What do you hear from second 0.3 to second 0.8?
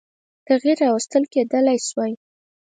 تغییر